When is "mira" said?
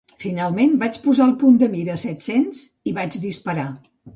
1.75-1.93